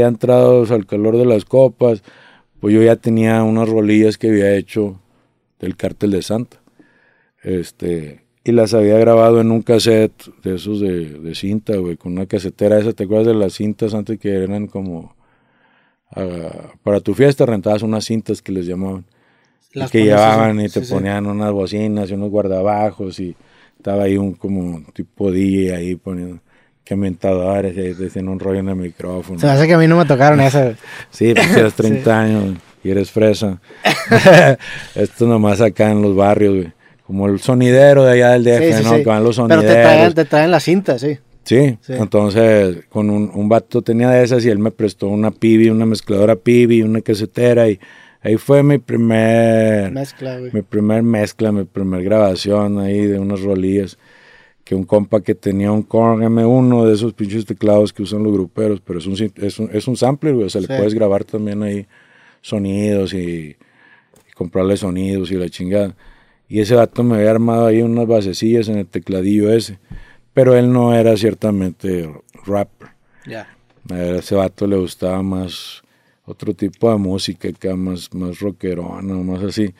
[0.00, 2.02] ya entrados al calor de las copas,
[2.60, 5.00] pues yo ya tenía unas rolillas que había hecho
[5.58, 6.58] del Cártel de Santa.
[7.42, 12.26] Este, y las había grabado en un cassette de esos de, cinta, güey, con una
[12.26, 15.14] casetera esa, ¿te acuerdas de las cintas antes que eran como
[16.16, 19.04] ah, para tu fiesta rentabas unas cintas que les llamaban?
[19.90, 23.36] que llevaban y te ponían unas bocinas y unos guardabajos y
[23.76, 26.40] estaba ahí un como tipo DJ ahí poniendo
[26.84, 29.38] que mentadores y decían un rollo en el micrófono.
[29.38, 30.74] Se me hace que a mí no me tocaron eso.
[31.10, 33.60] sí, pues tienes 30 años y eres fresa.
[34.94, 36.72] Esto nomás acá en los barrios, güey.
[37.06, 38.96] Como el sonidero de allá del DF, ¿no?
[38.96, 39.64] Que van los sonideros.
[39.64, 41.18] Pero te traen, te traen la cinta, sí.
[41.42, 45.70] Sí, entonces con un, un, vato tenía de esas y él me prestó una pibi,
[45.70, 47.80] una mezcladora pibi, una casetera y
[48.20, 50.52] ahí fue mi primer mezcla, güey.
[50.52, 53.98] mi primer mezcla, mi primer grabación ahí de unas rolillas
[54.64, 58.32] que un compa que tenía un Korg M1 de esos pinches teclados que usan los
[58.32, 61.24] gruperos, pero es un, es un, es un sampler, güey, o sea, le puedes grabar
[61.24, 61.86] también ahí
[62.40, 63.56] sonidos y,
[64.34, 65.94] comprarle sonidos y la chingada.
[66.48, 69.78] Y ese vato me había armado ahí unas basecillas en el tecladillo ese,
[70.32, 72.10] pero él no era ciertamente
[72.46, 72.88] rapper.
[73.26, 73.54] Ya.
[73.90, 75.82] A ese vato le gustaba más
[76.24, 79.74] otro tipo de música, que más, más rockerona, más así.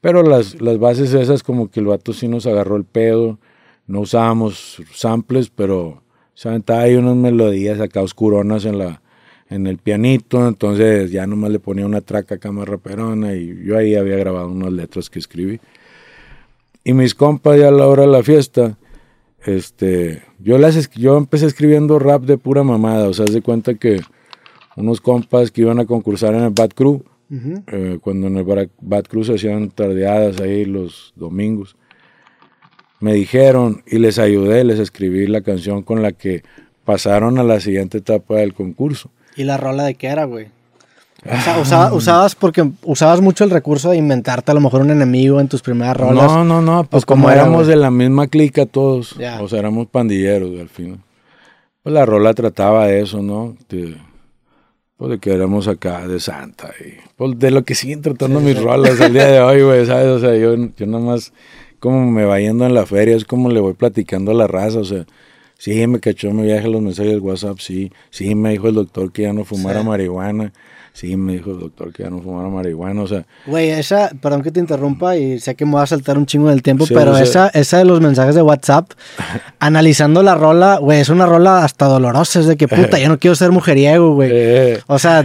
[0.00, 3.38] Pero las, las bases esas como que el vato sí nos agarró el pedo,
[3.86, 6.02] no usábamos samples, pero
[6.34, 9.02] se aventaba ahí unas melodías acá oscuronas en la,
[9.48, 13.76] en el pianito, entonces ya nomás le ponía una traca acá más raperona y yo
[13.76, 15.60] ahí había grabado unas letras que escribí.
[16.82, 18.76] Y mis compas ya a la hora de la fiesta,
[19.44, 24.00] este, yo, las, yo empecé escribiendo rap de pura mamada, o sea, de cuenta que
[24.76, 27.02] unos compas que iban a concursar en el Bad Crew,
[27.66, 31.76] eh, cuando en el Bad Crew se hacían tardeadas ahí los domingos,
[33.04, 36.42] me dijeron y les ayudé, les escribí la canción con la que
[36.86, 39.10] pasaron a la siguiente etapa del concurso.
[39.36, 40.46] ¿Y la rola de qué era, güey?
[41.92, 45.60] usabas porque usabas mucho el recurso de inventarte a lo mejor un enemigo en tus
[45.60, 46.32] primeras rolas.
[46.32, 50.58] No, no, no, pues como éramos de la misma clica todos, o sea, éramos pandilleros
[50.58, 51.00] al final.
[51.82, 53.54] Pues la rola trataba de eso, ¿no?
[53.68, 53.98] De,
[54.96, 58.58] pues de que éramos acá de Santa y pues de lo que siguen tratando mis
[58.58, 60.06] rolas al día de hoy, güey, ¿sabes?
[60.06, 61.34] O sea, yo, yo nada más
[61.84, 64.78] como me va yendo en la feria, es como le voy platicando a la raza,
[64.78, 65.04] o sea,
[65.58, 67.92] Sí, me cachó mi viaje los mensajes del WhatsApp, sí.
[68.10, 70.52] Sí, me dijo el doctor que ya no fumara marihuana.
[70.94, 73.26] Sí, me dijo el doctor que ya no fumara marihuana, o sea...
[73.46, 76.48] Güey, esa, perdón que te interrumpa y sé que me voy a saltar un chingo
[76.48, 78.92] del tiempo, pero esa, esa de los mensajes de WhatsApp,
[79.58, 83.18] analizando la rola, güey, es una rola hasta dolorosa, es de que puta, yo no
[83.18, 84.30] quiero ser mujeriego, güey.
[84.32, 84.80] Eh.
[84.86, 85.24] O sea,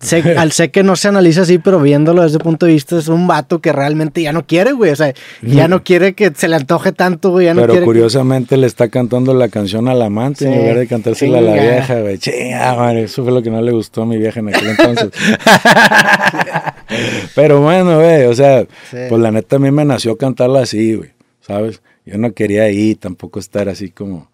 [0.00, 2.98] sé, al sé que no se analiza así, pero viéndolo desde ese punto de vista,
[2.98, 4.90] es un vato que realmente ya no quiere, güey.
[4.90, 5.12] O sea,
[5.42, 7.52] ya no quiere que se le antoje tanto, güey.
[7.54, 11.54] pero curiosamente le está cantando la canción al amante en lugar de cantársela a la
[11.54, 12.18] vieja, güey.
[12.18, 13.04] Chinga, madre.
[13.04, 15.10] Eso fue lo que no le gustó a mi vieja en aquel entonces.
[17.34, 21.10] pero bueno, güey, o sea, pues la neta a mí me nació cantarla así, güey.
[21.40, 21.80] ¿Sabes?
[22.04, 24.30] Yo no quería ir, tampoco estar así como.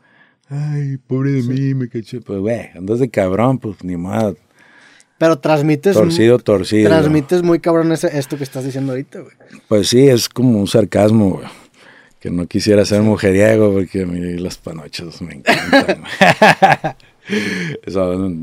[0.48, 2.20] Ay, pobre de mí, me caché.
[2.20, 4.34] Pues, güey, andas de cabrón, pues ni más
[5.22, 5.94] pero transmites.
[5.94, 6.88] Torcido, torcido.
[6.88, 9.32] Transmites muy cabrón ese, esto que estás diciendo ahorita, güey.
[9.68, 11.46] Pues sí, es como un sarcasmo, güey.
[12.18, 16.02] Que no quisiera ser mujeriego porque a mí las panochas me encantan.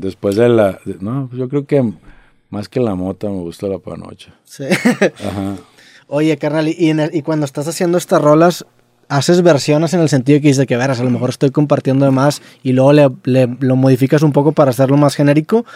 [0.00, 0.80] después de la.
[1.00, 1.92] no, yo creo que
[2.48, 4.34] más que la mota me gusta la panocha.
[4.44, 4.64] Sí.
[5.22, 5.56] Ajá.
[6.06, 8.64] Oye, carnal, y, y cuando estás haciendo estas rolas,
[9.10, 12.10] haces versiones en el sentido que dices que verás, a lo mejor estoy compartiendo de
[12.10, 15.66] más y luego le, le, lo modificas un poco para hacerlo más genérico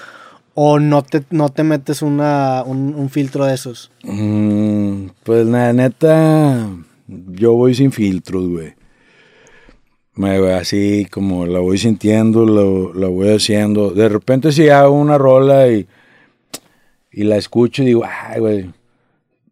[0.54, 3.90] ¿O no te, no te metes una, un, filtro de esos?
[4.04, 6.68] Mm, pues la neta,
[7.08, 8.74] yo voy sin filtros, güey.
[10.14, 13.90] Me voy así como la voy sintiendo, lo, la voy haciendo.
[13.90, 15.88] De repente si hago una rola y,
[17.10, 18.70] y la escucho y digo, ay, güey,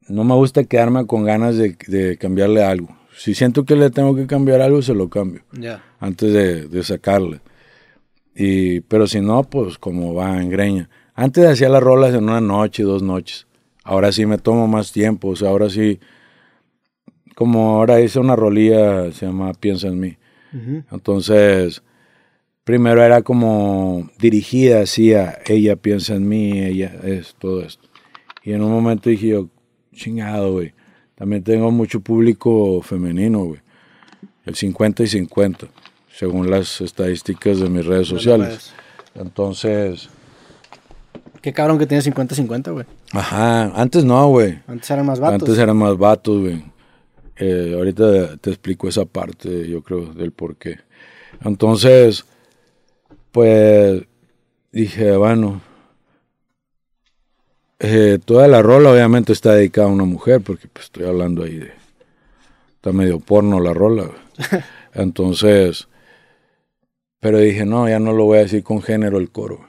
[0.06, 2.96] no me gusta quedarme con ganas de, de, cambiarle algo.
[3.16, 5.42] Si siento que le tengo que cambiar algo, se lo cambio.
[5.98, 7.40] Antes de, de sacarle.
[8.34, 10.88] Y, pero si no, pues como va en greña.
[11.14, 13.46] Antes hacía las rolas en una noche, dos noches.
[13.84, 15.28] Ahora sí me tomo más tiempo.
[15.28, 16.00] O sea, ahora sí,
[17.34, 20.16] como ahora hice una rolía, se llama Piensa en mí.
[20.90, 21.82] Entonces,
[22.64, 27.88] primero era como dirigida así a ella piensa en mí, ella es todo esto.
[28.44, 29.48] Y en un momento dije yo,
[29.94, 30.74] chingado, güey.
[31.14, 33.60] También tengo mucho público femenino, güey.
[34.44, 35.68] El 50 y 50
[36.14, 38.72] según las estadísticas de mis redes sociales.
[39.14, 40.08] Entonces...
[41.40, 42.86] Qué cabrón que tiene 50-50, güey.
[43.12, 44.60] Ajá, antes no, güey.
[44.66, 45.42] Antes eran más vatos.
[45.42, 46.64] Antes eran más vatos, güey.
[47.36, 50.78] Eh, ahorita te explico esa parte, yo creo, del por qué.
[51.44, 52.24] Entonces,
[53.32, 54.02] pues
[54.70, 55.60] dije, bueno,
[57.84, 61.56] Eh, toda la rola obviamente está dedicada a una mujer, porque pues, estoy hablando ahí
[61.56, 61.72] de...
[62.76, 64.08] Está medio porno la rola.
[64.94, 65.88] Entonces,
[67.22, 69.60] pero dije, no, ya no lo voy a decir con género el coro.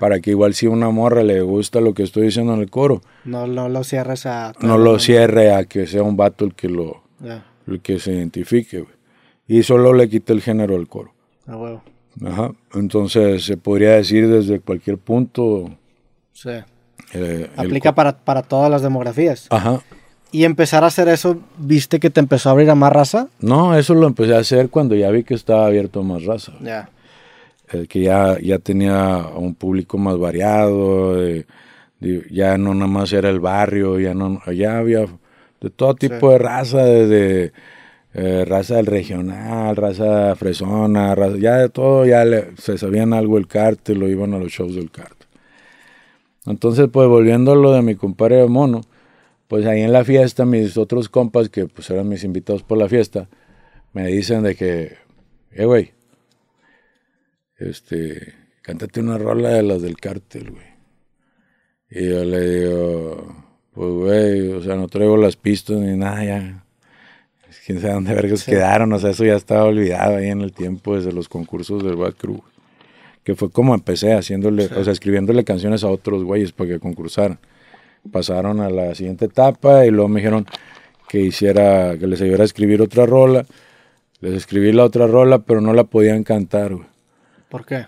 [0.00, 2.70] Para que igual si a una morra le gusta lo que estoy diciendo en el
[2.70, 3.02] coro.
[3.24, 4.52] No, no lo cierres a...
[4.60, 7.04] No lo cierre a que sea un vato el que lo...
[7.68, 8.84] El que se identifique,
[9.46, 11.12] Y solo le quité el género al coro.
[11.46, 11.82] Ah, huevo.
[12.26, 12.50] Ajá.
[12.74, 15.70] Entonces se podría decir desde cualquier punto.
[16.32, 16.50] Sí.
[17.14, 19.46] Eh, Aplica para, para todas las demografías.
[19.50, 19.82] Ajá.
[20.30, 23.28] ¿Y empezar a hacer eso, viste que te empezó a abrir a más raza?
[23.40, 26.52] No, eso lo empecé a hacer cuando ya vi que estaba abierto a más raza.
[26.62, 26.90] Ya.
[27.88, 31.16] que ya, ya tenía un público más variado,
[32.30, 35.06] ya no nada más era el barrio, ya no, ya había
[35.60, 37.52] de todo tipo de raza, desde
[38.14, 42.24] eh, raza del regional, raza fresona, ya de todo, ya
[42.56, 45.28] se sabían algo el cártel, lo iban a los shows del cártel.
[46.46, 48.80] Entonces, pues volviendo a lo de mi compadre Mono,
[49.48, 52.88] pues ahí en la fiesta mis otros compas, que pues eran mis invitados por la
[52.88, 53.28] fiesta,
[53.94, 54.98] me dicen de que,
[55.50, 55.92] eh, güey,
[57.56, 60.68] este, cántate una rola de las del cártel, güey.
[61.90, 66.64] Y yo le digo, pues, güey, o sea, no traigo las pistas ni nada, ya.
[67.64, 70.96] Quién sabe dónde vergas quedaron, o sea, eso ya estaba olvidado ahí en el tiempo
[70.96, 72.42] desde los concursos del Bad Crew.
[73.24, 77.38] Que fue como empecé haciéndole, o sea, escribiéndole canciones a otros güeyes para que concursaran
[78.10, 80.46] pasaron a la siguiente etapa y luego me dijeron
[81.08, 83.44] que hiciera, que les ayudara a escribir otra rola.
[84.20, 86.86] Les escribí la otra rola, pero no la podían cantar, güey.
[87.48, 87.86] ¿Por qué?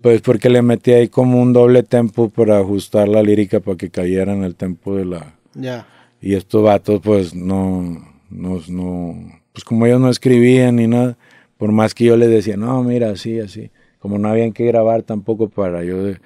[0.00, 3.90] Pues porque le metí ahí como un doble tempo para ajustar la lírica para que
[3.90, 5.34] cayera en el tempo de la...
[5.54, 5.86] Ya.
[6.20, 7.82] Y estos vatos, pues, no,
[8.30, 11.16] no, no, pues como ellos no escribían ni nada,
[11.56, 15.02] por más que yo les decía, no, mira, así, así, como no habían que grabar
[15.02, 16.18] tampoco para yo de,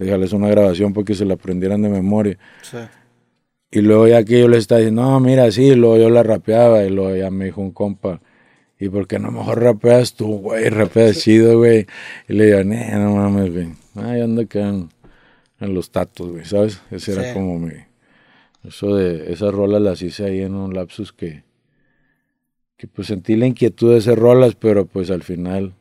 [0.00, 2.38] dejarles una grabación porque se la aprendieran de memoria.
[2.62, 2.78] Sí.
[3.70, 6.82] Y luego ya que yo les estaba diciendo, no, mira, sí, luego yo la rapeaba
[6.84, 8.20] y luego ya me dijo un compa,
[8.78, 10.68] ¿y por qué no mejor rapeas tú, güey?
[10.70, 11.86] Rapeas chido, güey.
[12.28, 13.68] Y le digo, no mames, güey.
[13.94, 14.88] Ay, anda que en,
[15.60, 16.80] los tatos, güey, ¿sabes?
[16.90, 17.74] Ese era como mi...
[18.66, 21.44] Eso de esas rolas las hice ahí en un lapsus que,
[22.76, 25.74] que pues sentí la inquietud de hacer rolas, pero pues al final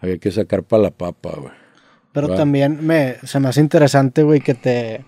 [0.00, 1.65] había que sacar para la papa, güey.
[2.16, 5.04] Pero también me, se me hace interesante, güey, que te...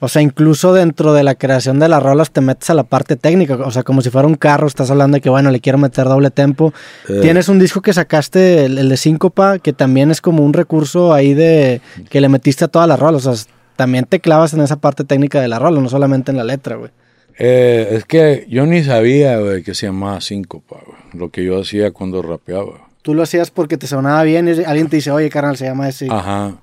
[0.00, 3.16] O sea, incluso dentro de la creación de las rolas te metes a la parte
[3.16, 3.56] técnica.
[3.56, 6.06] O sea, como si fuera un carro, estás hablando de que, bueno, le quiero meter
[6.06, 6.72] doble tempo.
[7.10, 7.18] Eh.
[7.20, 11.34] Tienes un disco que sacaste, el, de Síncopa, que también es como un recurso ahí
[11.34, 13.26] de que le metiste a todas las rolas.
[13.26, 16.38] O sea, también te clavas en esa parte técnica de la rola, no solamente en
[16.38, 16.90] la letra, güey.
[17.38, 20.98] Eh, es que yo ni sabía, güey, que se llamaba Síncopa, güey.
[21.12, 22.89] Lo que yo hacía cuando rapeaba.
[23.02, 25.88] Tú lo hacías porque te sonaba bien y alguien te dice, oye, carnal, se llama
[25.88, 26.08] ese.
[26.10, 26.58] Ajá.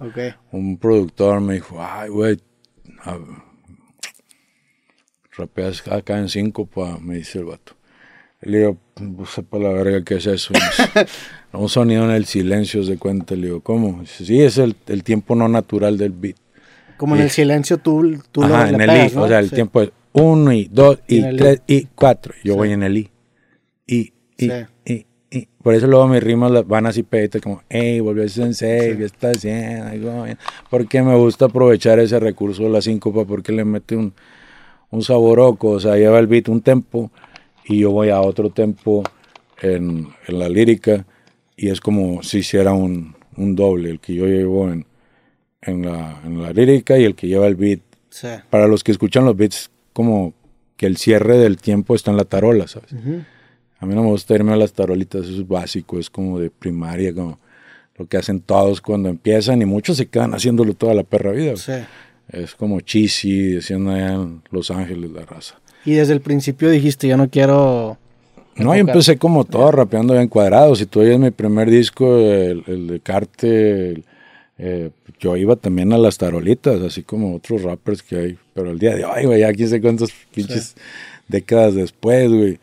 [0.52, 2.38] Un productor me dijo, ay, güey,
[5.38, 7.74] rapeas acá en cinco, pa, me dice el vato.
[8.42, 8.78] Le digo,
[9.16, 10.54] pues sepa la verga qué es eso.
[11.54, 13.36] un sonido en el silencio, se cuenta.
[13.36, 14.02] Le digo, ¿cómo?
[14.02, 16.36] Dice, sí, es el, el, tiempo no natural del beat.
[16.98, 19.92] Como en el silencio tú, tú ajá, en el I, o sea, el tiempo es
[20.14, 22.34] uno y dos y, tres y cuatro.
[22.44, 23.12] Yo voy en el I.
[23.88, 24.52] Y, y,
[24.86, 25.06] y,
[25.68, 29.32] por eso luego mis rimas van así peditas como, hey, volvió a sensei, ¿qué está
[29.32, 30.26] haciendo?
[30.70, 34.14] Porque me gusta aprovechar ese recurso de la síncopa porque le mete un,
[34.92, 37.12] un saboroco, o sea, lleva el beat un tempo
[37.66, 39.04] y yo voy a otro tempo
[39.62, 41.06] en, en la lírica
[41.58, 44.86] y es como si hiciera un, un doble, el que yo llevo en,
[45.64, 47.82] en, la, en la lírica y el que lleva el beat.
[48.50, 50.34] Para los que escuchan los beats, como
[50.78, 52.94] que el cierre del tiempo está en la tarola, ¿sabes?
[53.80, 56.50] A mí no me gusta irme a las tarolitas, eso es básico, es como de
[56.50, 57.40] primaria, como
[57.98, 61.54] lo que hacen todos cuando empiezan y muchos se quedan haciéndolo toda la perra vida.
[62.30, 65.56] Es como cheesy, diciendo allá en Los Ángeles la raza.
[65.86, 67.98] Y desde el principio dijiste, yo no quiero...
[68.56, 70.80] No, yo empecé como todo, rapeando bien cuadrados.
[70.80, 74.04] Si tú oyes mi primer disco, el, de Carte,
[74.58, 78.38] eh, yo iba también a las tarolitas, así como otros rappers que hay.
[78.56, 80.76] Pero el día de hoy, güey, ya quién sé cuántas pinches
[81.28, 82.60] décadas después, güey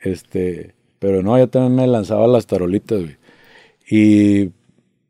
[0.00, 3.16] este, pero no, yo también me lanzaba las tarolitas, güey.
[3.90, 4.50] Y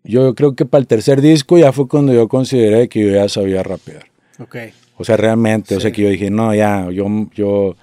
[0.04, 3.28] yo creo que para el tercer disco ya fue cuando yo consideré que yo ya
[3.28, 4.06] sabía rapear.
[4.38, 4.56] Ok.
[4.96, 7.76] O sea, realmente, o sea, que yo dije, no, ya, yo, yo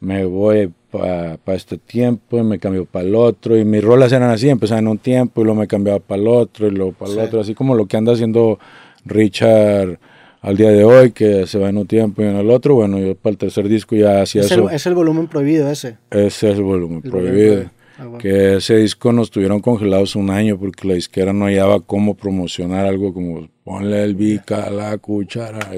[0.00, 3.56] me voy para este tiempo y me cambio para el otro.
[3.56, 6.28] Y mis rolas eran así, empezaba en un tiempo y luego me cambiaba para el
[6.28, 7.40] otro y luego para el otro.
[7.40, 8.58] Así como lo que anda haciendo
[9.04, 9.98] Richard
[10.46, 12.76] al día de hoy, que se va en un tiempo y en el otro.
[12.76, 14.68] Bueno, yo para el tercer disco ya hacía ¿Es eso.
[14.68, 15.98] El, ¿Es el volumen prohibido ese?
[16.08, 17.68] Ese es el volumen prohibido.
[17.98, 22.14] Ah, que ese disco nos tuvieron congelados un año porque la disquera no hallaba cómo
[22.14, 25.68] promocionar algo como ponle el bica, la cuchara.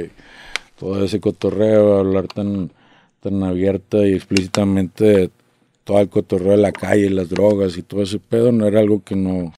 [0.78, 2.70] todo ese cotorreo, hablar tan,
[3.20, 5.30] tan abierta y explícitamente
[5.84, 9.02] todo el cotorreo de la calle, las drogas y todo ese pedo, no era algo
[9.02, 9.54] que no,